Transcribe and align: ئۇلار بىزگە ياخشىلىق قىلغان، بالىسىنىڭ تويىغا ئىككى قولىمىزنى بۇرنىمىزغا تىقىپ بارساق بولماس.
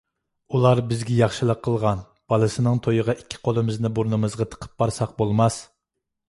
ئۇلار 0.53 0.79
بىزگە 0.91 1.17
ياخشىلىق 1.17 1.59
قىلغان، 1.67 2.01
بالىسىنىڭ 2.33 2.81
تويىغا 2.87 3.15
ئىككى 3.19 3.41
قولىمىزنى 3.49 3.93
بۇرنىمىزغا 3.99 4.49
تىقىپ 4.55 4.75
بارساق 4.83 5.15
بولماس. 5.23 5.61